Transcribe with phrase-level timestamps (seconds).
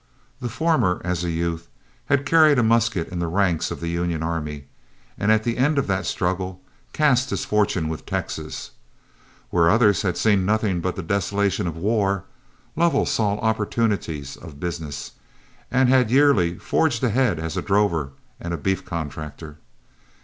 [0.39, 1.67] The former, as a youth,
[2.07, 4.65] had carried a musket in the ranks of the Union army,
[5.15, 6.59] and at the end of that struggle,
[6.91, 8.71] cast his fortune with Texas,
[9.51, 12.23] where others had seen nothing but the desolation of war,
[12.75, 15.11] Lovell saw opportunities of business,
[15.69, 19.59] and had yearly forged ahead as a drover and beef contractor.